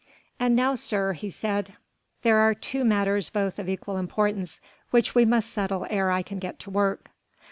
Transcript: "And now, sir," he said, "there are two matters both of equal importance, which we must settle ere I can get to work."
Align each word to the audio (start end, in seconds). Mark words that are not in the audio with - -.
"And 0.39 0.55
now, 0.55 0.73
sir," 0.73 1.13
he 1.13 1.29
said, 1.29 1.75
"there 2.23 2.37
are 2.37 2.55
two 2.55 2.83
matters 2.83 3.29
both 3.29 3.59
of 3.59 3.69
equal 3.69 3.97
importance, 3.97 4.59
which 4.89 5.13
we 5.13 5.25
must 5.25 5.51
settle 5.51 5.85
ere 5.91 6.09
I 6.09 6.23
can 6.23 6.39
get 6.39 6.57
to 6.61 6.71
work." 6.71 7.11